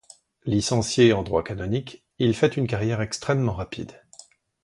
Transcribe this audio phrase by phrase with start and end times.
[0.45, 3.91] Licencié en droit canonique, il fait une carrière extrêmement rapide.